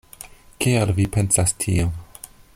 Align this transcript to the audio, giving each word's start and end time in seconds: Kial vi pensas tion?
Kial 0.65 0.93
vi 1.01 1.05
pensas 1.17 1.55
tion? 1.65 1.95